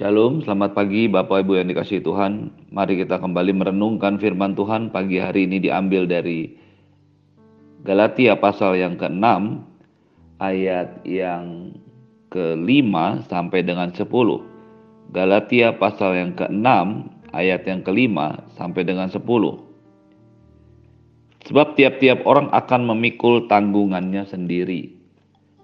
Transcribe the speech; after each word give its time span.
Shalom, 0.00 0.40
selamat 0.40 0.72
pagi 0.72 1.12
Bapak 1.12 1.44
Ibu 1.44 1.60
yang 1.60 1.68
dikasih 1.68 2.00
Tuhan. 2.00 2.48
Mari 2.72 3.04
kita 3.04 3.20
kembali 3.20 3.52
merenungkan 3.52 4.16
firman 4.16 4.56
Tuhan 4.56 4.88
pagi 4.88 5.20
hari 5.20 5.44
ini 5.44 5.60
diambil 5.60 6.08
dari 6.08 6.56
Galatia 7.84 8.32
pasal 8.32 8.80
yang 8.80 8.96
ke-6 8.96 9.20
ayat 10.40 11.04
yang 11.04 11.76
ke-5 12.32 13.28
sampai 13.28 13.60
dengan 13.60 13.92
10. 13.92 14.08
Galatia 15.12 15.76
pasal 15.76 16.16
yang 16.16 16.32
ke-6 16.32 16.64
ayat 17.36 17.68
yang 17.68 17.84
ke-5 17.84 18.16
sampai 18.56 18.82
dengan 18.88 19.12
10. 19.12 19.20
Sebab 21.44 21.76
tiap-tiap 21.76 22.24
orang 22.24 22.48
akan 22.56 22.88
memikul 22.88 23.44
tanggungannya 23.52 24.24
sendiri. 24.24 24.96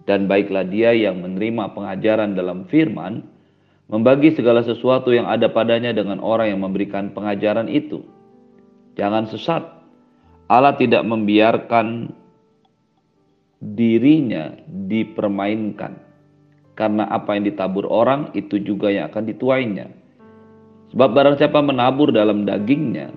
Dan 0.05 0.29
baiklah 0.29 0.68
dia 0.68 0.93
yang 0.93 1.25
menerima 1.25 1.73
pengajaran 1.73 2.37
dalam 2.37 2.68
firman, 2.68 3.32
membagi 3.87 4.34
segala 4.34 4.66
sesuatu 4.66 5.14
yang 5.14 5.30
ada 5.30 5.47
padanya 5.47 5.95
dengan 5.95 6.19
orang 6.19 6.51
yang 6.51 6.61
memberikan 6.62 7.15
pengajaran 7.15 7.70
itu. 7.70 8.02
Jangan 8.98 9.30
sesat. 9.30 9.62
Allah 10.47 10.74
tidak 10.78 11.02
membiarkan 11.06 12.11
dirinya 13.62 14.55
dipermainkan. 14.66 16.02
Karena 16.77 17.09
apa 17.09 17.33
yang 17.33 17.48
ditabur 17.48 17.88
orang 17.88 18.37
itu 18.37 18.61
juga 18.61 18.92
yang 18.92 19.09
akan 19.09 19.25
dituainya. 19.33 19.89
Sebab 20.92 21.09
barang 21.16 21.37
siapa 21.41 21.64
menabur 21.64 22.12
dalam 22.12 22.45
dagingnya, 22.45 23.11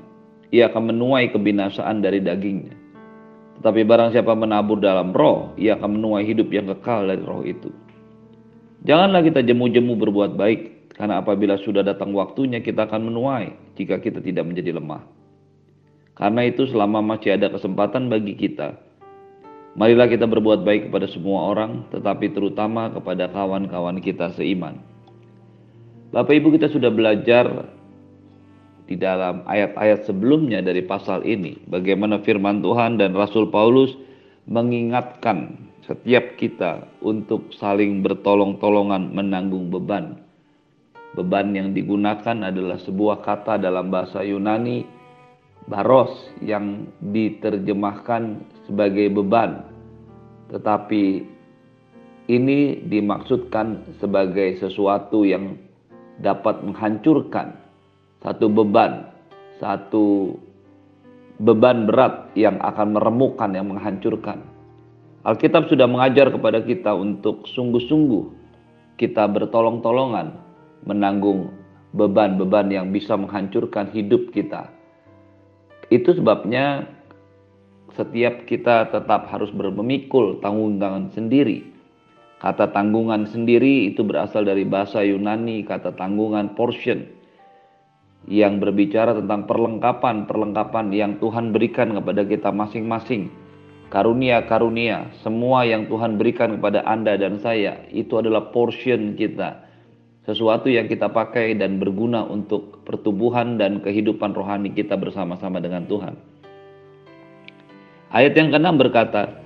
ia 0.50 0.72
akan 0.72 0.96
menuai 0.96 1.30
kebinasaan 1.36 2.00
dari 2.00 2.24
dagingnya. 2.24 2.74
Tetapi 3.60 3.84
barang 3.84 4.16
siapa 4.16 4.32
menabur 4.32 4.80
dalam 4.80 5.12
roh, 5.12 5.52
ia 5.60 5.76
akan 5.76 6.00
menuai 6.00 6.24
hidup 6.24 6.48
yang 6.56 6.72
kekal 6.72 7.12
dari 7.12 7.20
roh 7.20 7.44
itu. 7.44 7.68
Janganlah 8.88 9.22
kita 9.28 9.44
jemu-jemu 9.44 10.00
berbuat 10.00 10.40
baik, 10.40 10.96
karena 10.96 11.20
apabila 11.20 11.60
sudah 11.60 11.84
datang 11.84 12.16
waktunya 12.16 12.64
kita 12.64 12.88
akan 12.88 13.12
menuai 13.12 13.52
jika 13.76 14.00
kita 14.00 14.24
tidak 14.24 14.48
menjadi 14.48 14.80
lemah. 14.80 15.04
Karena 16.16 16.48
itu 16.48 16.68
selama 16.68 17.00
masih 17.00 17.40
ada 17.40 17.48
kesempatan 17.52 18.12
bagi 18.12 18.36
kita, 18.36 18.76
marilah 19.80 20.08
kita 20.08 20.28
berbuat 20.28 20.68
baik 20.68 20.92
kepada 20.92 21.08
semua 21.08 21.56
orang, 21.56 21.88
tetapi 21.96 22.32
terutama 22.36 22.92
kepada 22.92 23.32
kawan-kawan 23.32 24.04
kita 24.04 24.36
seiman. 24.36 24.84
Bapak 26.12 26.36
Ibu 26.36 26.56
kita 26.60 26.68
sudah 26.68 26.92
belajar 26.92 27.72
di 28.90 28.98
dalam 28.98 29.46
ayat-ayat 29.46 30.10
sebelumnya 30.10 30.66
dari 30.66 30.82
pasal 30.82 31.22
ini, 31.22 31.62
bagaimana 31.70 32.20
firman 32.26 32.66
Tuhan 32.66 32.98
dan 32.98 33.14
Rasul 33.14 33.48
Paulus 33.54 33.94
mengingatkan 34.50 35.69
setiap 35.90 36.38
kita 36.38 37.02
untuk 37.02 37.50
saling 37.58 38.06
bertolong-tolongan 38.06 39.10
menanggung 39.10 39.74
beban. 39.74 40.22
Beban 41.18 41.58
yang 41.58 41.74
digunakan 41.74 42.46
adalah 42.46 42.78
sebuah 42.78 43.26
kata 43.26 43.58
dalam 43.58 43.90
bahasa 43.90 44.22
Yunani, 44.22 44.86
baros, 45.66 46.14
yang 46.46 46.86
diterjemahkan 47.02 48.46
sebagai 48.70 49.10
beban. 49.10 49.66
Tetapi 50.54 51.26
ini 52.30 52.86
dimaksudkan 52.86 53.98
sebagai 53.98 54.62
sesuatu 54.62 55.26
yang 55.26 55.58
dapat 56.22 56.62
menghancurkan 56.62 57.58
satu 58.22 58.46
beban, 58.46 59.10
satu 59.58 60.38
beban 61.42 61.90
berat 61.90 62.30
yang 62.38 62.62
akan 62.62 62.94
meremukkan, 62.94 63.50
yang 63.58 63.74
menghancurkan. 63.74 64.59
Alkitab 65.20 65.68
sudah 65.68 65.84
mengajar 65.84 66.32
kepada 66.32 66.64
kita 66.64 66.96
untuk 66.96 67.44
sungguh-sungguh 67.52 68.24
kita 68.96 69.28
bertolong-tolongan 69.28 70.32
menanggung 70.88 71.52
beban-beban 71.92 72.72
yang 72.72 72.88
bisa 72.96 73.20
menghancurkan 73.20 73.92
hidup 73.92 74.32
kita. 74.32 74.72
Itu 75.92 76.16
sebabnya 76.16 76.88
setiap 78.00 78.48
kita 78.48 78.88
tetap 78.96 79.28
harus 79.28 79.52
bermemikul 79.52 80.40
tanggungan 80.40 81.12
sendiri. 81.12 81.68
Kata 82.40 82.72
tanggungan 82.72 83.28
sendiri 83.28 83.92
itu 83.92 84.00
berasal 84.08 84.48
dari 84.48 84.64
bahasa 84.64 85.04
Yunani, 85.04 85.68
kata 85.68 86.00
tanggungan 86.00 86.56
portion 86.56 87.04
yang 88.32 88.64
berbicara 88.64 89.20
tentang 89.20 89.44
perlengkapan-perlengkapan 89.44 90.96
yang 90.96 91.20
Tuhan 91.20 91.52
berikan 91.52 91.92
kepada 91.92 92.24
kita 92.24 92.56
masing-masing 92.56 93.49
karunia-karunia, 93.90 95.10
semua 95.26 95.66
yang 95.66 95.90
Tuhan 95.90 96.16
berikan 96.22 96.58
kepada 96.58 96.86
Anda 96.86 97.18
dan 97.18 97.42
saya, 97.42 97.82
itu 97.90 98.22
adalah 98.22 98.54
portion 98.54 99.18
kita. 99.18 99.66
Sesuatu 100.30 100.70
yang 100.70 100.86
kita 100.86 101.10
pakai 101.10 101.58
dan 101.58 101.82
berguna 101.82 102.22
untuk 102.22 102.86
pertumbuhan 102.86 103.58
dan 103.58 103.82
kehidupan 103.82 104.38
rohani 104.38 104.70
kita 104.70 104.94
bersama-sama 104.94 105.58
dengan 105.58 105.90
Tuhan. 105.90 106.14
Ayat 108.14 108.38
yang 108.38 108.54
keenam 108.54 108.78
berkata, 108.78 109.42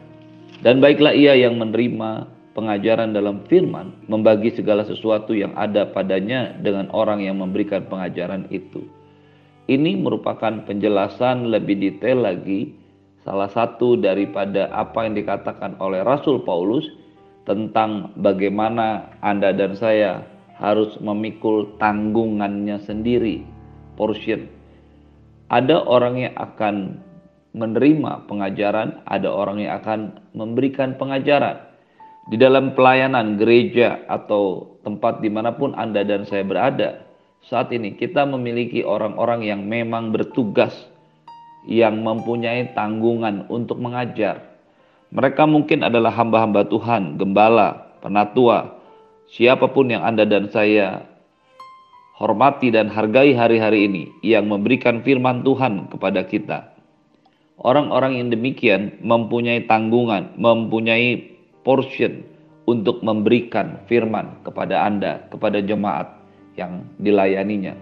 Dan 0.60 0.80
baiklah 0.80 1.16
ia 1.16 1.36
yang 1.36 1.60
menerima 1.60 2.28
pengajaran 2.56 3.16
dalam 3.16 3.44
firman, 3.48 3.96
membagi 4.08 4.56
segala 4.56 4.84
sesuatu 4.84 5.32
yang 5.32 5.52
ada 5.56 5.88
padanya 5.88 6.56
dengan 6.60 6.88
orang 6.92 7.24
yang 7.24 7.40
memberikan 7.40 7.84
pengajaran 7.88 8.48
itu. 8.52 8.84
Ini 9.68 9.96
merupakan 10.00 10.68
penjelasan 10.68 11.48
lebih 11.48 11.80
detail 11.80 12.24
lagi 12.28 12.83
salah 13.24 13.50
satu 13.52 13.96
daripada 13.96 14.68
apa 14.72 15.08
yang 15.08 15.16
dikatakan 15.16 15.80
oleh 15.80 16.04
Rasul 16.04 16.44
Paulus 16.44 16.86
tentang 17.44 18.12
bagaimana 18.20 19.16
Anda 19.20 19.52
dan 19.52 19.76
saya 19.76 20.24
harus 20.60 20.96
memikul 21.04 21.76
tanggungannya 21.82 22.80
sendiri, 22.84 23.44
portion. 24.00 24.48
Ada 25.52 25.84
orang 25.84 26.24
yang 26.24 26.36
akan 26.40 27.04
menerima 27.54 28.26
pengajaran, 28.32 29.04
ada 29.06 29.30
orang 29.30 29.60
yang 29.60 29.78
akan 29.82 30.18
memberikan 30.34 30.96
pengajaran. 30.96 31.60
Di 32.32 32.40
dalam 32.40 32.72
pelayanan 32.72 33.36
gereja 33.36 34.00
atau 34.08 34.74
tempat 34.88 35.20
di 35.20 35.28
mana 35.28 35.52
pun 35.52 35.76
Anda 35.76 36.08
dan 36.08 36.24
saya 36.24 36.48
berada, 36.48 37.04
saat 37.44 37.76
ini 37.76 38.00
kita 38.00 38.24
memiliki 38.24 38.88
orang-orang 38.88 39.44
yang 39.44 39.68
memang 39.68 40.16
bertugas 40.16 40.72
yang 41.68 42.04
mempunyai 42.04 42.76
tanggungan 42.76 43.48
untuk 43.48 43.80
mengajar. 43.80 44.54
Mereka 45.14 45.46
mungkin 45.46 45.86
adalah 45.86 46.12
hamba-hamba 46.12 46.66
Tuhan, 46.68 47.22
gembala, 47.22 47.94
penatua, 48.02 48.82
siapa 49.30 49.70
pun 49.70 49.94
yang 49.94 50.02
Anda 50.02 50.26
dan 50.26 50.50
saya 50.50 51.06
hormati 52.18 52.74
dan 52.74 52.90
hargai 52.90 53.34
hari-hari 53.34 53.90
ini 53.90 54.04
yang 54.26 54.50
memberikan 54.50 55.02
firman 55.06 55.46
Tuhan 55.46 55.90
kepada 55.94 56.26
kita. 56.26 56.74
Orang-orang 57.62 58.18
yang 58.18 58.28
demikian 58.34 58.98
mempunyai 59.06 59.70
tanggungan, 59.70 60.34
mempunyai 60.36 61.38
portion 61.62 62.26
untuk 62.66 63.06
memberikan 63.06 63.86
firman 63.86 64.42
kepada 64.42 64.84
Anda, 64.84 65.30
kepada 65.30 65.62
jemaat 65.62 66.10
yang 66.58 66.86
dilayaninya. 66.98 67.78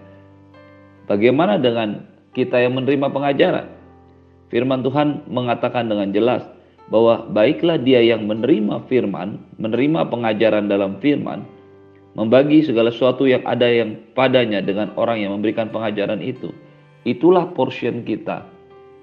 Bagaimana 1.08 1.56
dengan 1.56 2.11
kita 2.32 2.60
yang 2.60 2.76
menerima 2.76 3.12
pengajaran. 3.12 3.66
Firman 4.52 4.84
Tuhan 4.84 5.24
mengatakan 5.32 5.88
dengan 5.88 6.12
jelas 6.12 6.44
bahwa 6.92 7.24
baiklah 7.32 7.80
dia 7.80 8.04
yang 8.04 8.28
menerima 8.28 8.84
firman, 8.88 9.40
menerima 9.56 10.12
pengajaran 10.12 10.68
dalam 10.68 11.00
firman, 11.00 11.44
membagi 12.12 12.60
segala 12.64 12.92
sesuatu 12.92 13.24
yang 13.24 13.40
ada 13.48 13.64
yang 13.64 13.96
padanya 14.12 14.60
dengan 14.60 14.92
orang 15.00 15.24
yang 15.24 15.32
memberikan 15.32 15.72
pengajaran 15.72 16.20
itu. 16.20 16.52
Itulah 17.08 17.48
portion 17.56 18.04
kita 18.04 18.44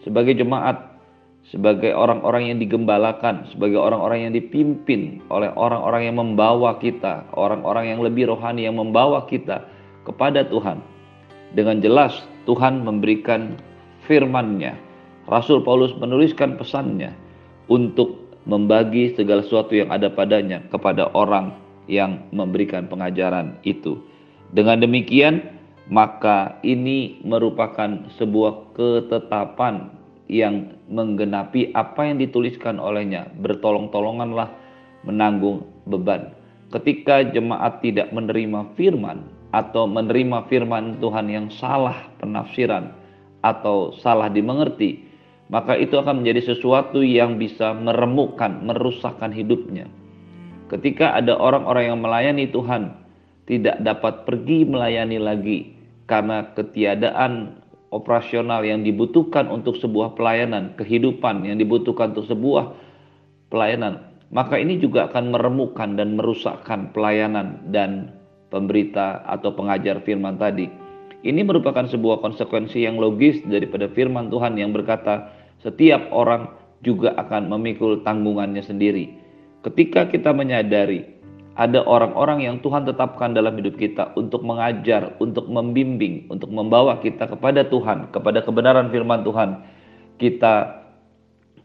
sebagai 0.06 0.38
jemaat, 0.38 1.02
sebagai 1.50 1.92
orang-orang 1.98 2.54
yang 2.54 2.58
digembalakan, 2.62 3.50
sebagai 3.50 3.82
orang-orang 3.82 4.30
yang 4.30 4.34
dipimpin 4.38 5.20
oleh 5.34 5.50
orang-orang 5.58 6.14
yang 6.14 6.18
membawa 6.22 6.78
kita, 6.78 7.26
orang-orang 7.34 7.90
yang 7.90 8.00
lebih 8.06 8.30
rohani 8.30 8.70
yang 8.70 8.78
membawa 8.78 9.26
kita 9.26 9.66
kepada 10.06 10.46
Tuhan. 10.46 10.80
Dengan 11.50 11.82
jelas 11.82 12.14
Tuhan 12.50 12.82
memberikan 12.82 13.62
firman-Nya. 14.10 14.74
Rasul 15.30 15.62
Paulus 15.62 15.94
menuliskan 16.02 16.58
pesannya 16.58 17.14
untuk 17.70 18.18
membagi 18.50 19.14
segala 19.14 19.46
sesuatu 19.46 19.78
yang 19.78 19.94
ada 19.94 20.10
padanya 20.10 20.66
kepada 20.74 21.14
orang 21.14 21.54
yang 21.86 22.26
memberikan 22.34 22.90
pengajaran 22.90 23.54
itu. 23.62 24.02
Dengan 24.50 24.82
demikian, 24.82 25.46
maka 25.94 26.58
ini 26.66 27.22
merupakan 27.22 28.10
sebuah 28.18 28.74
ketetapan 28.74 29.94
yang 30.26 30.74
menggenapi 30.90 31.70
apa 31.78 32.10
yang 32.10 32.18
dituliskan 32.18 32.82
olehnya. 32.82 33.30
Bertolong-tolonganlah 33.38 34.50
menanggung 35.06 35.70
beban. 35.86 36.34
Ketika 36.74 37.26
jemaat 37.30 37.86
tidak 37.86 38.10
menerima 38.10 38.74
firman, 38.74 39.26
atau 39.50 39.90
menerima 39.90 40.46
firman 40.46 41.02
Tuhan 41.02 41.26
yang 41.30 41.48
salah 41.50 42.06
penafsiran 42.22 42.94
atau 43.42 43.96
salah 43.98 44.30
dimengerti, 44.30 45.02
maka 45.50 45.74
itu 45.74 45.98
akan 45.98 46.22
menjadi 46.22 46.54
sesuatu 46.54 47.02
yang 47.02 47.42
bisa 47.42 47.74
meremukkan, 47.74 48.62
merusakkan 48.62 49.34
hidupnya. 49.34 49.90
Ketika 50.70 51.18
ada 51.18 51.34
orang-orang 51.34 51.90
yang 51.90 52.00
melayani 52.04 52.46
Tuhan, 52.54 52.94
tidak 53.50 53.82
dapat 53.82 54.30
pergi 54.30 54.70
melayani 54.70 55.18
lagi 55.18 55.74
karena 56.06 56.46
ketiadaan 56.54 57.58
operasional 57.90 58.62
yang 58.62 58.86
dibutuhkan 58.86 59.50
untuk 59.50 59.82
sebuah 59.82 60.14
pelayanan, 60.14 60.78
kehidupan 60.78 61.42
yang 61.50 61.58
dibutuhkan 61.58 62.14
untuk 62.14 62.30
sebuah 62.30 62.78
pelayanan, 63.50 64.06
maka 64.30 64.62
ini 64.62 64.78
juga 64.78 65.10
akan 65.10 65.34
meremukkan 65.34 65.98
dan 65.98 66.14
merusakkan 66.14 66.94
pelayanan 66.94 67.66
dan 67.74 68.14
pemberita 68.50 69.26
atau 69.26 69.54
pengajar 69.54 70.02
firman 70.04 70.38
tadi. 70.38 70.70
Ini 71.26 71.42
merupakan 71.44 71.86
sebuah 71.86 72.24
konsekuensi 72.24 72.84
yang 72.84 72.98
logis 72.98 73.42
daripada 73.46 73.90
firman 73.92 74.30
Tuhan 74.30 74.56
yang 74.56 74.72
berkata, 74.72 75.32
setiap 75.62 76.08
orang 76.14 76.52
juga 76.86 77.12
akan 77.20 77.52
memikul 77.52 78.02
tanggungannya 78.08 78.64
sendiri. 78.64 79.12
Ketika 79.64 80.08
kita 80.08 80.32
menyadari 80.32 81.20
ada 81.60 81.84
orang-orang 81.84 82.48
yang 82.48 82.56
Tuhan 82.64 82.88
tetapkan 82.88 83.36
dalam 83.36 83.60
hidup 83.60 83.76
kita 83.76 84.16
untuk 84.16 84.48
mengajar, 84.48 85.12
untuk 85.20 85.52
membimbing, 85.52 86.24
untuk 86.32 86.48
membawa 86.48 87.04
kita 87.04 87.28
kepada 87.28 87.68
Tuhan, 87.68 88.16
kepada 88.16 88.40
kebenaran 88.48 88.88
firman 88.88 89.28
Tuhan. 89.28 89.60
Kita 90.16 90.80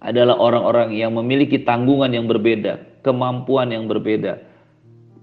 adalah 0.02 0.34
orang-orang 0.34 0.98
yang 0.98 1.14
memiliki 1.14 1.62
tanggungan 1.62 2.10
yang 2.10 2.26
berbeda, 2.26 3.06
kemampuan 3.06 3.70
yang 3.70 3.86
berbeda, 3.86 4.42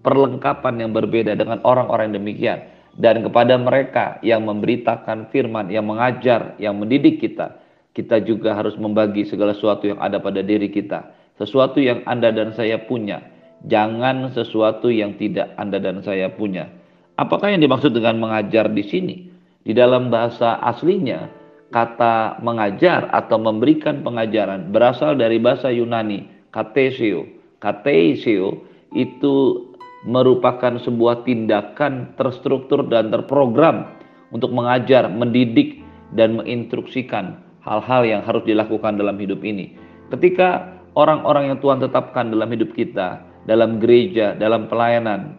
perlengkapan 0.02 0.82
yang 0.82 0.92
berbeda 0.92 1.38
dengan 1.38 1.62
orang-orang 1.64 2.14
demikian. 2.14 2.62
Dan 2.92 3.24
kepada 3.24 3.56
mereka 3.56 4.20
yang 4.20 4.44
memberitakan 4.44 5.32
firman, 5.32 5.72
yang 5.72 5.88
mengajar, 5.88 6.60
yang 6.60 6.76
mendidik 6.76 7.24
kita, 7.24 7.56
kita 7.96 8.20
juga 8.20 8.52
harus 8.52 8.76
membagi 8.76 9.24
segala 9.24 9.56
sesuatu 9.56 9.88
yang 9.88 10.00
ada 10.04 10.20
pada 10.20 10.44
diri 10.44 10.68
kita. 10.68 11.08
Sesuatu 11.40 11.80
yang 11.80 12.04
Anda 12.04 12.36
dan 12.36 12.52
saya 12.52 12.84
punya, 12.84 13.24
jangan 13.64 14.28
sesuatu 14.36 14.92
yang 14.92 15.16
tidak 15.16 15.56
Anda 15.56 15.80
dan 15.80 16.04
saya 16.04 16.28
punya. 16.36 16.68
Apakah 17.16 17.56
yang 17.56 17.64
dimaksud 17.64 17.96
dengan 17.96 18.20
mengajar 18.20 18.68
di 18.68 18.84
sini? 18.84 19.16
Di 19.64 19.72
dalam 19.72 20.12
bahasa 20.12 20.60
aslinya, 20.60 21.32
kata 21.72 22.44
mengajar 22.44 23.08
atau 23.16 23.40
memberikan 23.40 24.04
pengajaran 24.04 24.70
berasal 24.70 25.16
dari 25.16 25.40
bahasa 25.40 25.72
Yunani, 25.72 26.28
katesio. 26.52 27.24
Katesio 27.64 28.68
itu 28.92 29.71
merupakan 30.02 30.82
sebuah 30.82 31.26
tindakan 31.28 32.18
terstruktur 32.18 32.86
dan 32.90 33.14
terprogram 33.14 33.86
untuk 34.34 34.50
mengajar, 34.50 35.06
mendidik, 35.12 35.82
dan 36.18 36.42
menginstruksikan 36.42 37.38
hal-hal 37.62 38.02
yang 38.04 38.22
harus 38.26 38.42
dilakukan 38.44 38.98
dalam 38.98 39.16
hidup 39.22 39.46
ini. 39.46 39.78
Ketika 40.10 40.76
orang-orang 40.98 41.54
yang 41.54 41.58
Tuhan 41.62 41.80
tetapkan 41.80 42.34
dalam 42.34 42.50
hidup 42.50 42.74
kita, 42.74 43.22
dalam 43.46 43.78
gereja, 43.78 44.34
dalam 44.36 44.68
pelayanan, 44.68 45.38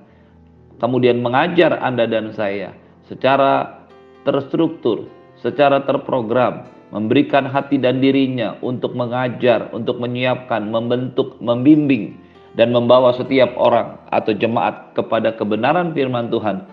kemudian 0.79 1.21
mengajar 1.21 1.77
Anda 1.83 2.07
dan 2.07 2.31
saya 2.33 2.73
secara 3.11 3.85
terstruktur, 4.23 5.11
secara 5.43 5.83
terprogram, 5.83 6.65
memberikan 6.95 7.49
hati 7.49 7.77
dan 7.81 7.99
dirinya 7.99 8.57
untuk 8.63 8.95
mengajar, 8.95 9.69
untuk 9.75 9.99
menyiapkan, 9.99 10.69
membentuk, 10.71 11.37
membimbing, 11.43 12.17
dan 12.57 12.73
membawa 12.73 13.17
setiap 13.17 13.57
orang 13.57 13.97
atau 14.13 14.37
jemaat 14.37 14.93
kepada 14.93 15.33
kebenaran 15.37 15.97
firman 15.97 16.29
Tuhan, 16.29 16.69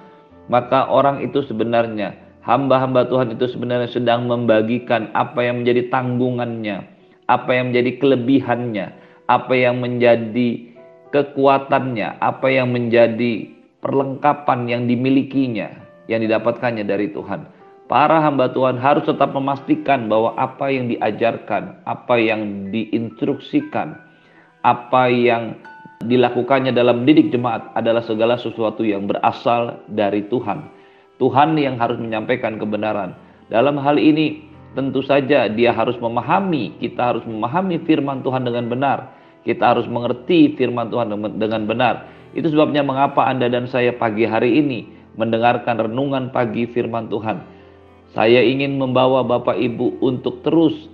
maka 0.52 0.90
orang 0.92 1.24
itu 1.24 1.46
sebenarnya 1.48 2.16
hamba-hamba 2.44 3.08
Tuhan 3.08 3.36
itu 3.36 3.46
sebenarnya 3.52 3.90
sedang 3.92 4.28
membagikan 4.28 5.14
apa 5.16 5.46
yang 5.46 5.64
menjadi 5.64 5.88
tanggungannya, 5.94 6.78
apa 7.30 7.50
yang 7.54 7.72
menjadi 7.72 7.92
kelebihannya, 8.02 8.86
apa 9.30 9.54
yang 9.54 9.80
menjadi 9.80 10.50
kekuatannya, 11.14 12.18
apa 12.20 12.48
yang 12.50 12.74
menjadi 12.74 13.54
perlengkapan 13.80 14.68
yang 14.68 14.84
dimilikinya, 14.90 15.70
yang 16.10 16.26
didapatkannya 16.26 16.84
dari 16.84 17.14
Tuhan. 17.14 17.46
Para 17.90 18.22
hamba 18.22 18.54
Tuhan 18.54 18.78
harus 18.78 19.02
tetap 19.10 19.34
memastikan 19.34 20.06
bahwa 20.06 20.38
apa 20.38 20.70
yang 20.70 20.94
diajarkan, 20.94 21.82
apa 21.90 22.22
yang 22.22 22.70
diinstruksikan, 22.70 23.98
apa 24.64 25.08
yang 25.08 25.56
dilakukannya 26.04 26.72
dalam 26.72 27.04
didik 27.04 27.32
jemaat 27.32 27.76
adalah 27.76 28.04
segala 28.04 28.40
sesuatu 28.40 28.88
yang 28.88 29.08
berasal 29.08 29.84
dari 29.92 30.24
Tuhan. 30.32 30.64
Tuhan 31.20 31.60
yang 31.60 31.76
harus 31.76 32.00
menyampaikan 32.00 32.56
kebenaran. 32.56 33.12
Dalam 33.52 33.76
hal 33.84 34.00
ini 34.00 34.48
tentu 34.72 35.04
saja 35.04 35.52
dia 35.52 35.76
harus 35.76 36.00
memahami, 36.00 36.80
kita 36.80 37.12
harus 37.16 37.24
memahami 37.28 37.84
firman 37.84 38.24
Tuhan 38.24 38.48
dengan 38.48 38.72
benar. 38.72 39.00
Kita 39.44 39.76
harus 39.76 39.88
mengerti 39.92 40.56
firman 40.56 40.88
Tuhan 40.88 41.12
dengan 41.36 41.68
benar. 41.68 42.08
Itu 42.32 42.48
sebabnya 42.48 42.86
mengapa 42.86 43.28
Anda 43.28 43.52
dan 43.52 43.68
saya 43.68 43.92
pagi 43.96 44.24
hari 44.24 44.62
ini 44.62 44.88
mendengarkan 45.20 45.90
renungan 45.90 46.32
pagi 46.32 46.70
firman 46.70 47.12
Tuhan. 47.12 47.44
Saya 48.16 48.40
ingin 48.40 48.80
membawa 48.80 49.26
Bapak 49.28 49.60
Ibu 49.60 50.00
untuk 50.00 50.46
terus 50.46 50.88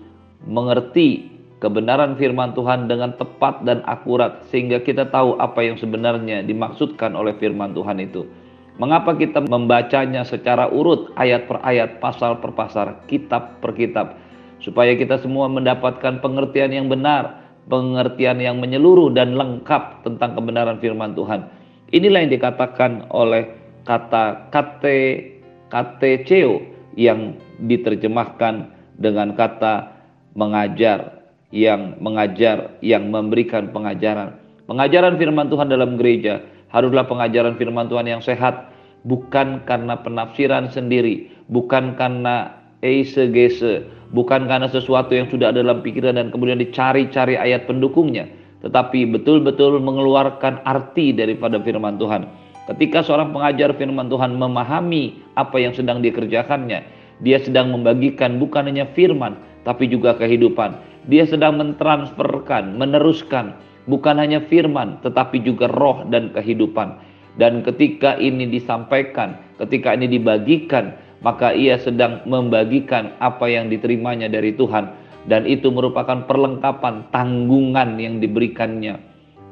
mengerti 0.50 1.35
kebenaran 1.66 2.14
firman 2.14 2.54
Tuhan 2.54 2.86
dengan 2.86 3.18
tepat 3.18 3.66
dan 3.66 3.82
akurat 3.90 4.46
sehingga 4.54 4.78
kita 4.86 5.10
tahu 5.10 5.34
apa 5.42 5.66
yang 5.66 5.82
sebenarnya 5.82 6.46
dimaksudkan 6.46 7.18
oleh 7.18 7.34
firman 7.42 7.74
Tuhan 7.74 7.98
itu. 7.98 8.30
Mengapa 8.78 9.18
kita 9.18 9.42
membacanya 9.50 10.22
secara 10.22 10.70
urut 10.70 11.10
ayat 11.18 11.50
per 11.50 11.58
ayat, 11.66 11.98
pasal 11.98 12.38
per 12.38 12.54
pasal, 12.54 13.02
kitab 13.10 13.58
per 13.66 13.74
kitab 13.74 14.22
supaya 14.62 14.94
kita 14.94 15.18
semua 15.26 15.50
mendapatkan 15.50 16.22
pengertian 16.22 16.70
yang 16.70 16.86
benar, 16.86 17.42
pengertian 17.66 18.38
yang 18.38 18.62
menyeluruh 18.62 19.10
dan 19.18 19.34
lengkap 19.34 20.06
tentang 20.06 20.38
kebenaran 20.38 20.78
firman 20.78 21.18
Tuhan. 21.18 21.50
Inilah 21.90 22.30
yang 22.30 22.34
dikatakan 22.36 23.10
oleh 23.10 23.50
kata 23.90 24.54
kate 24.54 25.34
kateceo 25.72 26.62
yang 26.94 27.42
diterjemahkan 27.64 28.70
dengan 29.02 29.34
kata 29.34 29.96
mengajar 30.36 31.15
yang 31.54 31.98
mengajar, 32.02 32.78
yang 32.82 33.10
memberikan 33.10 33.70
pengajaran. 33.70 34.38
Pengajaran 34.66 35.22
firman 35.22 35.50
Tuhan 35.50 35.70
dalam 35.70 35.98
gereja 36.00 36.42
haruslah 36.74 37.06
pengajaran 37.06 37.56
firman 37.56 37.86
Tuhan 37.86 38.10
yang 38.10 38.22
sehat, 38.24 38.74
bukan 39.06 39.62
karena 39.70 40.02
penafsiran 40.02 40.74
sendiri, 40.74 41.30
bukan 41.54 41.94
karena 41.96 42.52
eisegese, 42.82 43.86
bukan 44.12 44.50
karena 44.50 44.68
sesuatu 44.68 45.14
yang 45.14 45.30
sudah 45.30 45.54
ada 45.54 45.62
dalam 45.62 45.86
pikiran 45.86 46.18
dan 46.18 46.34
kemudian 46.34 46.58
dicari-cari 46.58 47.38
ayat 47.38 47.70
pendukungnya, 47.70 48.26
tetapi 48.66 49.06
betul-betul 49.10 49.78
mengeluarkan 49.80 50.66
arti 50.66 51.14
daripada 51.14 51.62
firman 51.62 52.02
Tuhan. 52.02 52.26
Ketika 52.66 53.06
seorang 53.06 53.30
pengajar 53.30 53.78
firman 53.78 54.10
Tuhan 54.10 54.42
memahami 54.42 55.22
apa 55.38 55.62
yang 55.62 55.78
sedang 55.78 56.02
dikerjakannya, 56.02 56.82
dia 57.22 57.38
sedang 57.38 57.70
membagikan 57.70 58.42
bukan 58.42 58.66
hanya 58.66 58.90
firman, 58.98 59.38
tapi 59.62 59.86
juga 59.86 60.18
kehidupan. 60.18 60.74
Dia 61.06 61.30
sedang 61.30 61.62
mentransferkan, 61.62 62.78
meneruskan 62.82 63.54
bukan 63.86 64.18
hanya 64.18 64.42
firman 64.50 64.98
tetapi 65.06 65.42
juga 65.46 65.70
roh 65.70 66.06
dan 66.10 66.34
kehidupan. 66.34 66.98
Dan 67.36 67.62
ketika 67.68 68.16
ini 68.16 68.48
disampaikan, 68.48 69.36
ketika 69.60 69.92
ini 69.92 70.08
dibagikan, 70.08 70.96
maka 71.20 71.52
ia 71.52 71.76
sedang 71.78 72.24
membagikan 72.24 73.12
apa 73.20 73.50
yang 73.50 73.68
diterimanya 73.68 74.32
dari 74.32 74.56
Tuhan 74.56 74.88
dan 75.26 75.44
itu 75.50 75.74
merupakan 75.74 76.26
perlengkapan 76.30 77.10
tanggungan 77.10 77.98
yang 77.98 78.22
diberikannya. 78.22 79.02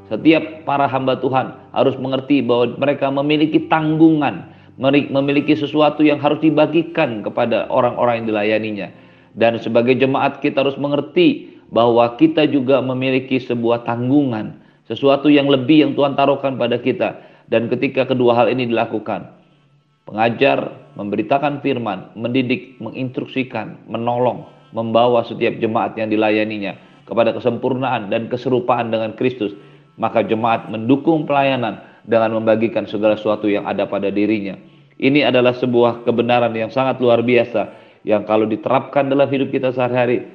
Setiap 0.08 0.68
para 0.68 0.86
hamba 0.86 1.18
Tuhan 1.18 1.74
harus 1.74 1.98
mengerti 1.98 2.46
bahwa 2.46 2.78
mereka 2.78 3.10
memiliki 3.10 3.66
tanggungan, 3.66 4.54
memiliki 5.10 5.58
sesuatu 5.58 6.06
yang 6.06 6.22
harus 6.22 6.38
dibagikan 6.44 7.26
kepada 7.26 7.66
orang-orang 7.74 8.22
yang 8.22 8.28
dilayaninya. 8.30 8.88
Dan 9.34 9.58
sebagai 9.58 9.98
jemaat 9.98 10.42
kita 10.42 10.62
harus 10.62 10.78
mengerti 10.78 11.58
bahwa 11.74 12.14
kita 12.22 12.46
juga 12.46 12.80
memiliki 12.86 13.42
sebuah 13.42 13.86
tanggungan, 13.90 14.62
sesuatu 14.86 15.26
yang 15.30 15.50
lebih 15.50 15.90
yang 15.90 15.92
Tuhan 15.98 16.14
taruhkan 16.14 16.54
pada 16.58 16.78
kita. 16.78 17.18
Dan 17.50 17.68
ketika 17.68 18.06
kedua 18.06 18.38
hal 18.38 18.54
ini 18.54 18.70
dilakukan, 18.70 19.26
pengajar 20.06 20.70
memberitakan 20.94 21.66
firman, 21.66 22.14
mendidik, 22.14 22.78
menginstruksikan, 22.78 23.90
menolong, 23.90 24.46
membawa 24.74 25.26
setiap 25.26 25.58
jemaat 25.58 25.98
yang 25.98 26.14
dilayaninya 26.14 26.78
kepada 27.10 27.34
kesempurnaan 27.34 28.14
dan 28.14 28.30
keserupaan 28.30 28.94
dengan 28.94 29.18
Kristus, 29.18 29.58
maka 29.98 30.22
jemaat 30.22 30.70
mendukung 30.70 31.26
pelayanan 31.26 31.82
dengan 32.06 32.38
membagikan 32.38 32.86
segala 32.86 33.18
sesuatu 33.18 33.50
yang 33.50 33.66
ada 33.66 33.90
pada 33.90 34.14
dirinya. 34.14 34.58
Ini 35.02 35.26
adalah 35.26 35.58
sebuah 35.58 36.06
kebenaran 36.06 36.54
yang 36.54 36.70
sangat 36.70 37.02
luar 37.02 37.26
biasa 37.26 37.83
yang 38.04 38.28
kalau 38.28 38.44
diterapkan 38.48 39.08
dalam 39.08 39.28
hidup 39.32 39.52
kita 39.52 39.72
sehari-hari 39.72 40.28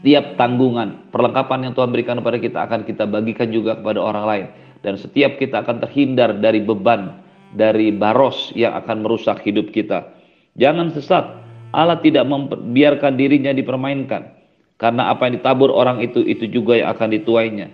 setiap 0.00 0.38
tanggungan 0.40 1.12
perlengkapan 1.12 1.68
yang 1.68 1.72
Tuhan 1.76 1.92
berikan 1.92 2.16
kepada 2.24 2.38
kita 2.40 2.58
akan 2.64 2.80
kita 2.88 3.04
bagikan 3.04 3.52
juga 3.52 3.76
kepada 3.76 4.00
orang 4.00 4.24
lain. 4.24 4.46
Dan 4.80 4.96
setiap 4.96 5.36
kita 5.36 5.60
akan 5.60 5.84
terhindar 5.84 6.40
dari 6.40 6.64
beban 6.64 7.20
dari 7.52 7.92
baros 7.92 8.48
yang 8.56 8.72
akan 8.80 9.04
merusak 9.04 9.44
hidup 9.44 9.68
kita. 9.74 10.08
Jangan 10.56 10.94
sesat. 10.94 11.24
Allah 11.70 12.00
tidak 12.02 12.26
membiarkan 12.26 13.14
dirinya 13.14 13.52
dipermainkan. 13.52 14.40
Karena 14.80 15.12
apa 15.12 15.28
yang 15.28 15.38
ditabur 15.38 15.68
orang 15.68 16.00
itu 16.00 16.24
itu 16.24 16.48
juga 16.48 16.80
yang 16.80 16.96
akan 16.96 17.12
dituainya. 17.12 17.68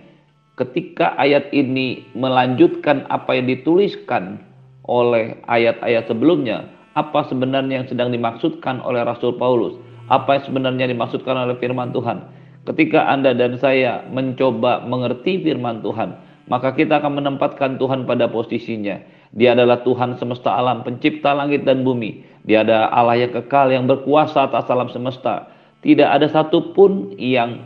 Ketika 0.59 1.15
ayat 1.15 1.47
ini 1.55 2.03
melanjutkan 2.11 3.07
apa 3.07 3.39
yang 3.39 3.47
dituliskan 3.47 4.43
oleh 4.83 5.39
ayat-ayat 5.47 6.11
sebelumnya, 6.11 6.67
apa 6.97 7.29
sebenarnya 7.29 7.85
yang 7.85 7.87
sedang 7.87 8.09
dimaksudkan 8.09 8.81
oleh 8.81 9.05
Rasul 9.05 9.37
Paulus, 9.37 9.77
apa 10.09 10.41
yang 10.41 10.43
sebenarnya 10.49 10.89
dimaksudkan 10.89 11.37
oleh 11.37 11.53
firman 11.61 11.93
Tuhan. 11.93 12.25
Ketika 12.65 13.05
Anda 13.05 13.37
dan 13.37 13.61
saya 13.61 14.01
mencoba 14.09 14.81
mengerti 14.81 15.45
firman 15.45 15.85
Tuhan, 15.85 16.17
maka 16.49 16.73
kita 16.73 16.97
akan 16.97 17.21
menempatkan 17.21 17.77
Tuhan 17.77 18.09
pada 18.09 18.25
posisinya. 18.25 18.97
Dia 19.37 19.53
adalah 19.53 19.85
Tuhan 19.85 20.17
semesta 20.17 20.57
alam, 20.57 20.81
pencipta 20.81 21.37
langit 21.37 21.63
dan 21.67 21.85
bumi. 21.85 22.25
Dia 22.49 22.65
adalah 22.65 22.89
Allah 22.89 23.27
yang 23.27 23.31
kekal 23.35 23.69
yang 23.69 23.85
berkuasa 23.85 24.49
atas 24.49 24.65
alam 24.71 24.89
semesta. 24.89 25.53
Tidak 25.85 26.07
ada 26.07 26.25
satupun 26.31 27.13
yang 27.21 27.61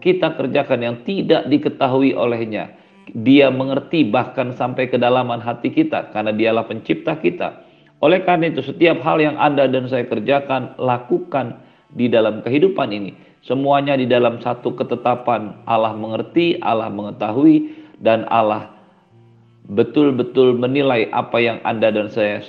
kita 0.00 0.38
kerjakan 0.38 0.80
yang 0.80 0.96
tidak 1.04 1.50
diketahui 1.50 2.16
olehnya. 2.16 2.72
Dia 3.12 3.52
mengerti 3.52 4.08
bahkan 4.08 4.56
sampai 4.56 4.88
kedalaman 4.88 5.42
hati 5.42 5.68
kita 5.68 6.14
karena 6.14 6.32
dialah 6.32 6.64
pencipta 6.64 7.20
kita. 7.20 7.73
Oleh 8.04 8.20
karena 8.20 8.52
itu 8.52 8.60
setiap 8.60 9.00
hal 9.00 9.16
yang 9.16 9.40
Anda 9.40 9.64
dan 9.64 9.88
saya 9.88 10.04
kerjakan, 10.04 10.76
lakukan 10.76 11.56
di 11.96 12.12
dalam 12.12 12.44
kehidupan 12.44 12.92
ini. 12.92 13.16
Semuanya 13.40 13.96
di 13.96 14.04
dalam 14.04 14.44
satu 14.44 14.76
ketetapan 14.76 15.56
Allah 15.64 15.96
mengerti, 15.96 16.60
Allah 16.60 16.92
mengetahui, 16.92 17.72
dan 18.04 18.28
Allah 18.28 18.68
betul-betul 19.72 20.60
menilai 20.60 21.08
apa 21.16 21.40
yang 21.40 21.64
Anda 21.64 21.88
dan 21.88 22.12
saya 22.12 22.44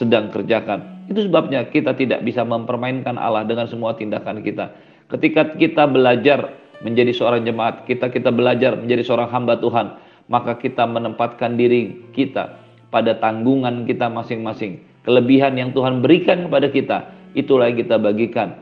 sedang 0.00 0.32
kerjakan. 0.32 1.04
Itu 1.12 1.28
sebabnya 1.28 1.68
kita 1.68 1.92
tidak 2.00 2.24
bisa 2.24 2.40
mempermainkan 2.40 3.20
Allah 3.20 3.44
dengan 3.44 3.68
semua 3.68 3.92
tindakan 3.92 4.40
kita. 4.40 4.72
Ketika 5.12 5.52
kita 5.60 5.84
belajar 5.84 6.48
menjadi 6.80 7.12
seorang 7.12 7.44
jemaat, 7.44 7.84
kita 7.84 8.08
kita 8.08 8.32
belajar 8.32 8.72
menjadi 8.80 9.04
seorang 9.04 9.28
hamba 9.28 9.60
Tuhan, 9.60 10.00
maka 10.32 10.56
kita 10.56 10.88
menempatkan 10.88 11.60
diri 11.60 12.08
kita 12.16 12.56
pada 12.88 13.20
tanggungan 13.20 13.84
kita 13.84 14.08
masing-masing. 14.08 14.93
Kelebihan 15.04 15.60
yang 15.60 15.76
Tuhan 15.76 16.00
berikan 16.00 16.48
kepada 16.48 16.72
kita, 16.72 16.98
itulah 17.36 17.68
yang 17.68 17.78
kita 17.78 18.00
bagikan. 18.00 18.56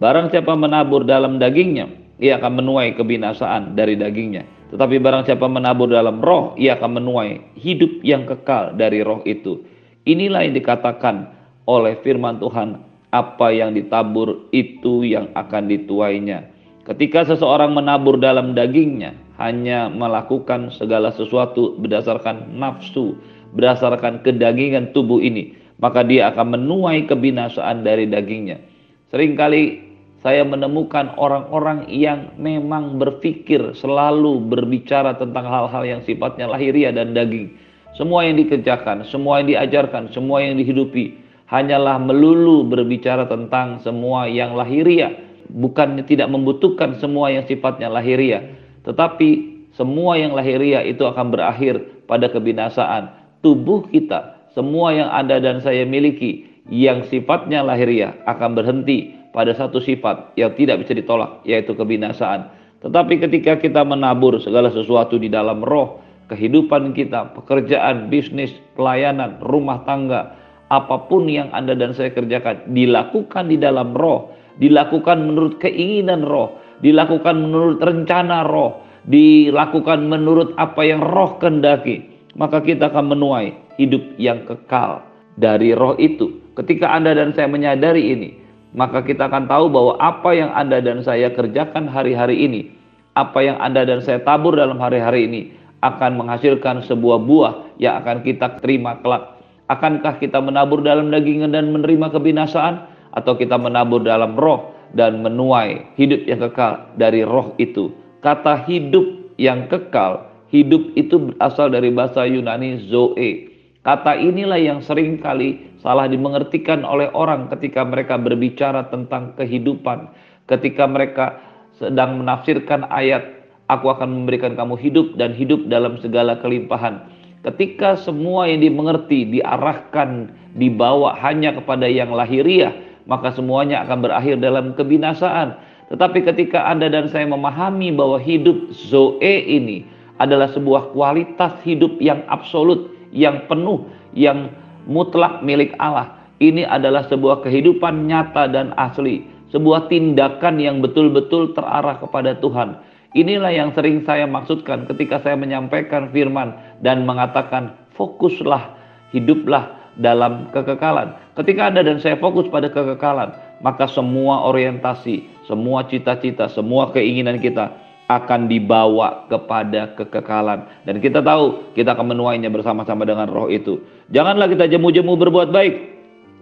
Barang 0.00 0.32
siapa 0.32 0.56
menabur 0.56 1.04
dalam 1.04 1.36
dagingnya, 1.36 1.86
ia 2.16 2.40
akan 2.40 2.64
menuai 2.64 2.96
kebinasaan 2.96 3.76
dari 3.76 3.94
dagingnya. 3.94 4.48
Tetapi 4.72 4.96
barang 4.96 5.28
siapa 5.28 5.44
menabur 5.52 5.92
dalam 5.92 6.24
roh, 6.24 6.56
ia 6.56 6.80
akan 6.80 6.96
menuai 6.96 7.60
hidup 7.60 8.00
yang 8.00 8.24
kekal 8.24 8.72
dari 8.72 9.04
roh 9.04 9.20
itu. 9.28 9.60
Inilah 10.08 10.48
yang 10.48 10.56
dikatakan 10.56 11.28
oleh 11.68 12.00
firman 12.00 12.40
Tuhan, 12.40 12.80
apa 13.12 13.52
yang 13.52 13.76
ditabur 13.76 14.48
itu 14.50 15.04
yang 15.04 15.28
akan 15.36 15.68
dituainya. 15.68 16.48
Ketika 16.88 17.28
seseorang 17.28 17.76
menabur 17.76 18.16
dalam 18.16 18.56
dagingnya, 18.56 19.14
hanya 19.36 19.92
melakukan 19.92 20.72
segala 20.72 21.12
sesuatu 21.12 21.76
berdasarkan 21.78 22.56
nafsu, 22.56 23.14
berdasarkan 23.52 24.24
kedagingan 24.24 24.90
tubuh 24.96 25.20
ini, 25.20 25.54
maka 25.82 26.06
dia 26.06 26.30
akan 26.30 26.56
menuai 26.56 27.10
kebinasaan 27.10 27.82
dari 27.82 28.06
dagingnya. 28.06 28.62
Seringkali 29.10 29.92
saya 30.22 30.46
menemukan 30.46 31.18
orang-orang 31.18 31.90
yang 31.90 32.30
memang 32.38 33.02
berpikir 33.02 33.74
selalu 33.74 34.38
berbicara 34.46 35.18
tentang 35.18 35.50
hal-hal 35.50 35.82
yang 35.82 36.00
sifatnya 36.06 36.46
lahiriah 36.46 36.94
dan 36.94 37.10
daging. 37.10 37.58
Semua 37.98 38.24
yang 38.24 38.38
dikerjakan, 38.38 39.04
semua 39.10 39.42
yang 39.42 39.52
diajarkan, 39.52 40.14
semua 40.14 40.40
yang 40.40 40.56
dihidupi 40.56 41.18
hanyalah 41.50 42.00
melulu 42.00 42.64
berbicara 42.64 43.28
tentang 43.28 43.82
semua 43.84 44.24
yang 44.24 44.56
lahiriah 44.56 45.12
bukannya 45.52 46.08
tidak 46.08 46.32
membutuhkan 46.32 46.96
semua 46.96 47.28
yang 47.28 47.44
sifatnya 47.44 47.92
lahiriah, 47.92 48.56
tetapi 48.88 49.60
semua 49.76 50.16
yang 50.16 50.32
lahiriah 50.32 50.80
itu 50.84 51.04
akan 51.04 51.28
berakhir 51.28 52.04
pada 52.08 52.32
kebinasaan. 52.32 53.12
Tubuh 53.44 53.90
kita, 53.92 54.41
semua 54.52 54.92
yang 54.92 55.08
ada 55.08 55.40
dan 55.40 55.60
saya 55.64 55.84
miliki 55.88 56.48
yang 56.70 57.02
sifatnya 57.08 57.64
lahiriah 57.64 58.14
akan 58.28 58.54
berhenti 58.54 59.16
pada 59.32 59.56
satu 59.56 59.80
sifat 59.80 60.36
yang 60.36 60.52
tidak 60.54 60.84
bisa 60.84 60.92
ditolak 60.92 61.40
yaitu 61.48 61.72
kebinasaan. 61.72 62.52
Tetapi 62.84 63.22
ketika 63.28 63.56
kita 63.58 63.82
menabur 63.82 64.36
segala 64.42 64.68
sesuatu 64.68 65.16
di 65.16 65.32
dalam 65.32 65.62
roh, 65.64 66.02
kehidupan 66.28 66.92
kita, 66.92 67.32
pekerjaan, 67.34 68.12
bisnis, 68.12 68.52
pelayanan, 68.74 69.38
rumah 69.40 69.82
tangga, 69.88 70.36
apa 70.68 71.06
pun 71.06 71.28
yang 71.28 71.48
Anda 71.52 71.76
dan 71.78 71.92
saya 71.96 72.10
kerjakan 72.12 72.72
dilakukan 72.72 73.48
di 73.48 73.56
dalam 73.60 73.94
roh, 73.94 74.34
dilakukan 74.58 75.20
menurut 75.20 75.62
keinginan 75.62 76.26
roh, 76.26 76.58
dilakukan 76.82 77.38
menurut 77.38 77.78
rencana 77.80 78.44
roh, 78.44 78.82
dilakukan 79.06 80.08
menurut 80.08 80.52
apa 80.58 80.82
yang 80.82 81.00
roh 81.00 81.38
kendaki, 81.38 82.02
maka 82.34 82.60
kita 82.60 82.90
akan 82.90 83.14
menuai 83.14 83.71
hidup 83.82 84.02
yang 84.22 84.46
kekal 84.46 85.02
dari 85.34 85.74
roh 85.74 85.98
itu. 85.98 86.38
Ketika 86.54 86.94
Anda 86.94 87.18
dan 87.18 87.34
saya 87.34 87.50
menyadari 87.50 88.14
ini, 88.14 88.38
maka 88.78 89.02
kita 89.02 89.26
akan 89.26 89.50
tahu 89.50 89.66
bahwa 89.66 89.98
apa 89.98 90.30
yang 90.30 90.54
Anda 90.54 90.78
dan 90.78 91.02
saya 91.02 91.34
kerjakan 91.34 91.90
hari-hari 91.90 92.46
ini, 92.46 92.70
apa 93.18 93.42
yang 93.42 93.58
Anda 93.58 93.82
dan 93.82 93.98
saya 94.06 94.22
tabur 94.22 94.54
dalam 94.54 94.78
hari-hari 94.78 95.26
ini 95.26 95.42
akan 95.82 96.22
menghasilkan 96.22 96.86
sebuah 96.86 97.18
buah 97.26 97.54
yang 97.82 97.98
akan 98.06 98.22
kita 98.22 98.62
terima 98.62 99.02
kelak. 99.02 99.42
Akankah 99.66 100.22
kita 100.22 100.38
menabur 100.38 100.78
dalam 100.86 101.10
daging 101.10 101.50
dan 101.50 101.74
menerima 101.74 102.14
kebinasaan? 102.14 102.92
atau 103.12 103.36
kita 103.36 103.60
menabur 103.60 104.00
dalam 104.02 104.34
roh 104.36 104.72
dan 104.92 105.20
menuai 105.20 105.96
hidup 105.96 106.24
yang 106.28 106.40
kekal 106.48 106.92
dari 106.96 107.24
roh 107.24 107.56
itu. 107.56 107.92
Kata 108.24 108.64
hidup 108.64 109.36
yang 109.36 109.68
kekal, 109.68 110.28
hidup 110.52 110.92
itu 110.96 111.32
berasal 111.32 111.72
dari 111.72 111.92
bahasa 111.92 112.24
Yunani 112.24 112.88
zoe. 112.88 113.51
Kata 113.82 114.14
inilah 114.14 114.62
yang 114.62 114.78
sering 114.78 115.18
kali 115.18 115.74
salah 115.82 116.06
dimengertikan 116.06 116.86
oleh 116.86 117.10
orang 117.18 117.50
ketika 117.50 117.82
mereka 117.82 118.14
berbicara 118.14 118.86
tentang 118.86 119.34
kehidupan. 119.34 120.06
Ketika 120.46 120.86
mereka 120.86 121.42
sedang 121.74 122.22
menafsirkan 122.22 122.86
ayat, 122.86 123.42
aku 123.66 123.90
akan 123.90 124.22
memberikan 124.22 124.54
kamu 124.54 124.78
hidup 124.78 125.18
dan 125.18 125.34
hidup 125.34 125.66
dalam 125.66 125.98
segala 125.98 126.38
kelimpahan. 126.38 127.10
Ketika 127.42 127.98
semua 127.98 128.46
yang 128.46 128.62
dimengerti 128.62 129.26
diarahkan, 129.26 130.30
dibawa 130.54 131.18
hanya 131.18 131.50
kepada 131.58 131.90
yang 131.90 132.14
lahiriah, 132.14 132.70
maka 133.10 133.34
semuanya 133.34 133.82
akan 133.82 133.98
berakhir 133.98 134.38
dalam 134.38 134.78
kebinasaan. 134.78 135.58
Tetapi 135.90 136.22
ketika 136.22 136.70
Anda 136.70 136.86
dan 136.86 137.10
saya 137.10 137.26
memahami 137.26 137.90
bahwa 137.90 138.22
hidup 138.22 138.70
Zoe 138.70 139.42
ini 139.42 139.82
adalah 140.22 140.46
sebuah 140.54 140.94
kualitas 140.94 141.58
hidup 141.66 141.98
yang 141.98 142.22
absolut, 142.30 142.94
yang 143.12 143.46
penuh, 143.46 143.86
yang 144.16 144.50
mutlak 144.88 145.44
milik 145.44 145.76
Allah. 145.78 146.18
Ini 146.42 146.66
adalah 146.66 147.06
sebuah 147.06 147.46
kehidupan 147.46 148.10
nyata 148.10 148.50
dan 148.50 148.74
asli, 148.74 149.22
sebuah 149.54 149.86
tindakan 149.86 150.58
yang 150.58 150.82
betul-betul 150.82 151.54
terarah 151.54 152.02
kepada 152.02 152.34
Tuhan. 152.42 152.82
Inilah 153.12 153.52
yang 153.52 153.70
sering 153.76 154.02
saya 154.02 154.24
maksudkan 154.24 154.88
ketika 154.88 155.20
saya 155.20 155.36
menyampaikan 155.38 156.10
firman 156.10 156.56
dan 156.80 157.04
mengatakan 157.06 157.76
fokuslah, 157.94 158.74
hiduplah 159.12 159.78
dalam 160.00 160.48
kekekalan. 160.50 161.12
Ketika 161.36 161.68
Anda 161.68 161.84
dan 161.84 162.00
saya 162.00 162.16
fokus 162.16 162.48
pada 162.48 162.72
kekekalan, 162.72 163.36
maka 163.60 163.84
semua 163.86 164.48
orientasi, 164.48 165.28
semua 165.44 165.84
cita-cita, 165.86 166.48
semua 166.48 166.88
keinginan 166.90 167.36
kita 167.36 167.70
akan 168.10 168.50
dibawa 168.50 169.26
kepada 169.30 169.94
kekekalan. 169.98 170.66
Dan 170.86 170.98
kita 170.98 171.22
tahu 171.22 171.74
kita 171.76 171.94
akan 171.94 172.16
menuainya 172.16 172.50
bersama-sama 172.50 173.06
dengan 173.06 173.30
roh 173.30 173.46
itu. 173.50 173.82
Janganlah 174.10 174.50
kita 174.50 174.66
jemu-jemu 174.68 175.12
berbuat 175.14 175.48
baik. 175.54 175.74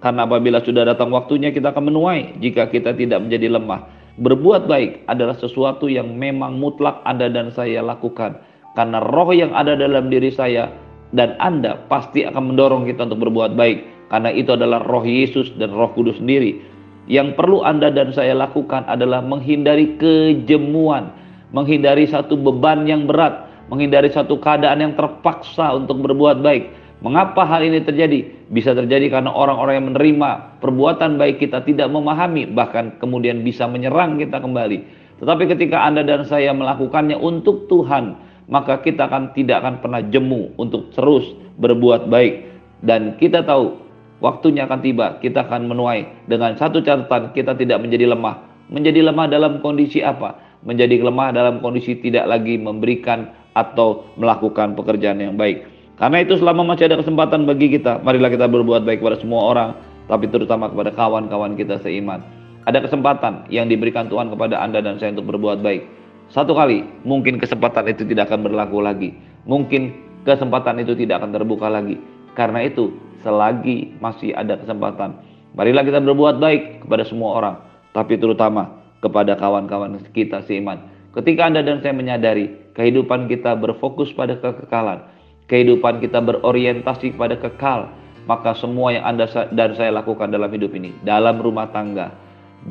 Karena 0.00 0.24
apabila 0.24 0.64
sudah 0.64 0.88
datang 0.88 1.12
waktunya 1.12 1.52
kita 1.52 1.76
akan 1.76 1.92
menuai 1.92 2.40
jika 2.40 2.72
kita 2.72 2.96
tidak 2.96 3.20
menjadi 3.20 3.52
lemah. 3.52 3.84
Berbuat 4.20 4.64
baik 4.68 5.04
adalah 5.08 5.36
sesuatu 5.36 5.86
yang 5.88 6.16
memang 6.16 6.56
mutlak 6.56 7.04
Anda 7.04 7.28
dan 7.28 7.52
saya 7.52 7.84
lakukan. 7.84 8.40
Karena 8.74 9.00
roh 9.00 9.30
yang 9.32 9.52
ada 9.52 9.76
dalam 9.76 10.08
diri 10.08 10.32
saya 10.32 10.72
dan 11.12 11.36
Anda 11.42 11.76
pasti 11.90 12.24
akan 12.24 12.54
mendorong 12.54 12.88
kita 12.88 13.06
untuk 13.06 13.28
berbuat 13.28 13.58
baik 13.58 14.00
karena 14.10 14.30
itu 14.34 14.50
adalah 14.50 14.82
roh 14.82 15.06
Yesus 15.06 15.54
dan 15.56 15.70
roh 15.70 15.94
kudus 15.94 16.18
sendiri. 16.18 16.58
Yang 17.06 17.38
perlu 17.38 17.62
Anda 17.62 17.94
dan 17.94 18.10
saya 18.10 18.34
lakukan 18.34 18.86
adalah 18.90 19.22
menghindari 19.22 19.98
kejemuan, 19.98 21.14
menghindari 21.50 22.06
satu 22.06 22.34
beban 22.38 22.86
yang 22.86 23.06
berat, 23.06 23.46
menghindari 23.70 24.10
satu 24.10 24.38
keadaan 24.38 24.82
yang 24.82 24.94
terpaksa 24.94 25.74
untuk 25.76 26.02
berbuat 26.02 26.42
baik. 26.42 26.78
Mengapa 27.00 27.48
hal 27.48 27.64
ini 27.64 27.80
terjadi? 27.80 28.52
Bisa 28.52 28.76
terjadi 28.76 29.08
karena 29.08 29.32
orang-orang 29.32 29.74
yang 29.80 29.86
menerima 29.94 30.60
perbuatan 30.60 31.16
baik 31.16 31.40
kita 31.40 31.64
tidak 31.64 31.88
memahami, 31.88 32.44
bahkan 32.52 32.92
kemudian 33.00 33.40
bisa 33.40 33.64
menyerang 33.64 34.20
kita 34.20 34.36
kembali. 34.36 34.84
Tetapi 35.16 35.44
ketika 35.48 35.80
Anda 35.80 36.04
dan 36.04 36.28
saya 36.28 36.52
melakukannya 36.52 37.16
untuk 37.16 37.72
Tuhan, 37.72 38.20
maka 38.50 38.82
kita 38.82 39.06
akan 39.06 39.32
tidak 39.32 39.62
akan 39.62 39.74
pernah 39.80 40.02
jemu 40.02 40.58
untuk 40.58 40.90
terus 40.92 41.24
berbuat 41.56 42.10
baik 42.10 42.50
dan 42.82 43.14
kita 43.16 43.46
tahu 43.46 43.78
waktunya 44.18 44.66
akan 44.66 44.80
tiba 44.82 45.06
kita 45.22 45.46
akan 45.46 45.70
menuai 45.70 46.26
dengan 46.26 46.58
satu 46.58 46.82
catatan 46.82 47.30
kita 47.32 47.54
tidak 47.54 47.78
menjadi 47.78 48.10
lemah 48.10 48.42
menjadi 48.68 49.06
lemah 49.06 49.26
dalam 49.30 49.62
kondisi 49.62 50.02
apa 50.02 50.49
menjadi 50.64 51.00
lemah 51.00 51.32
dalam 51.32 51.54
kondisi 51.64 51.96
tidak 51.98 52.28
lagi 52.28 52.60
memberikan 52.60 53.32
atau 53.56 54.06
melakukan 54.14 54.78
pekerjaan 54.78 55.18
yang 55.18 55.34
baik 55.34 55.66
Karena 56.00 56.24
itu 56.24 56.40
selama 56.40 56.64
masih 56.64 56.88
ada 56.88 56.96
kesempatan 56.96 57.44
bagi 57.44 57.76
kita, 57.76 58.00
marilah 58.00 58.32
kita 58.32 58.48
berbuat 58.48 58.88
baik 58.88 59.04
kepada 59.04 59.20
semua 59.20 59.52
orang, 59.52 59.76
tapi 60.08 60.32
terutama 60.32 60.72
kepada 60.72 60.96
kawan-kawan 60.96 61.60
kita 61.60 61.76
seiman. 61.84 62.24
Ada 62.64 62.88
kesempatan 62.88 63.44
yang 63.52 63.68
diberikan 63.68 64.08
Tuhan 64.08 64.32
kepada 64.32 64.64
Anda 64.64 64.80
dan 64.80 64.96
saya 64.96 65.12
untuk 65.12 65.36
berbuat 65.36 65.60
baik. 65.60 65.84
Satu 66.32 66.56
kali, 66.56 66.88
mungkin 67.04 67.36
kesempatan 67.36 67.84
itu 67.92 68.08
tidak 68.08 68.32
akan 68.32 68.48
berlaku 68.48 68.80
lagi. 68.80 69.12
Mungkin 69.44 69.92
kesempatan 70.24 70.80
itu 70.80 70.96
tidak 70.96 71.20
akan 71.20 71.36
terbuka 71.36 71.68
lagi. 71.68 72.00
Karena 72.32 72.64
itu, 72.64 72.96
selagi 73.20 74.00
masih 74.00 74.32
ada 74.32 74.56
kesempatan, 74.56 75.20
marilah 75.52 75.84
kita 75.84 76.00
berbuat 76.00 76.40
baik 76.40 76.88
kepada 76.88 77.04
semua 77.04 77.36
orang, 77.36 77.56
tapi 77.92 78.16
terutama 78.16 78.79
kepada 79.00 79.36
kawan-kawan 79.36 80.00
kita 80.12 80.44
seiman. 80.44 80.80
Ketika 81.10 81.50
Anda 81.50 81.66
dan 81.66 81.82
saya 81.82 81.96
menyadari 81.96 82.54
kehidupan 82.78 83.26
kita 83.26 83.58
berfokus 83.58 84.14
pada 84.14 84.38
kekekalan, 84.38 85.02
kehidupan 85.50 85.98
kita 85.98 86.22
berorientasi 86.22 87.18
pada 87.18 87.34
kekal, 87.34 87.90
maka 88.30 88.54
semua 88.54 88.94
yang 88.94 89.04
Anda 89.04 89.26
dan 89.50 89.74
saya 89.74 89.90
lakukan 89.90 90.30
dalam 90.30 90.52
hidup 90.54 90.70
ini, 90.76 90.94
dalam 91.02 91.42
rumah 91.42 91.66
tangga, 91.74 92.14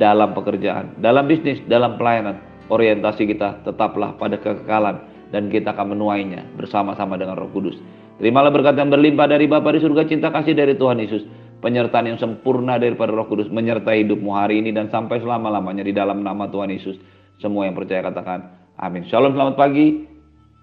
dalam 0.00 0.32
pekerjaan, 0.32 0.96
dalam 1.04 1.28
bisnis, 1.28 1.60
dalam 1.68 2.00
pelayanan, 2.00 2.40
orientasi 2.72 3.28
kita 3.28 3.60
tetaplah 3.66 4.16
pada 4.16 4.40
kekekalan 4.40 5.02
dan 5.34 5.52
kita 5.52 5.74
akan 5.76 5.92
menuainya 5.98 6.46
bersama-sama 6.56 7.20
dengan 7.20 7.36
Roh 7.36 7.50
Kudus. 7.52 7.76
Terimalah 8.20 8.52
berkat 8.52 8.76
yang 8.76 8.92
berlimpah 8.92 9.26
dari 9.32 9.48
Bapa 9.48 9.72
di 9.72 9.80
surga, 9.80 10.04
cinta 10.04 10.28
kasih 10.28 10.52
dari 10.52 10.76
Tuhan 10.76 11.00
Yesus, 11.00 11.24
penyertaan 11.60 12.10
yang 12.10 12.18
sempurna 12.18 12.80
daripada 12.80 13.12
Roh 13.12 13.28
Kudus 13.28 13.52
menyertai 13.52 14.04
hidupmu 14.04 14.32
hari 14.32 14.64
ini 14.64 14.72
dan 14.72 14.88
sampai 14.88 15.20
selama-lamanya 15.20 15.84
di 15.84 15.92
dalam 15.94 16.24
nama 16.24 16.48
Tuhan 16.48 16.72
Yesus. 16.72 16.96
Semua 17.40 17.68
yang 17.68 17.76
percaya 17.76 18.04
katakan 18.04 18.72
amin. 18.76 19.06
Shalom, 19.08 19.32
selamat 19.36 19.56
pagi. 19.56 20.08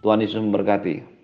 Tuhan 0.01 0.21
Yesus 0.21 0.37
memberkati. 0.37 1.16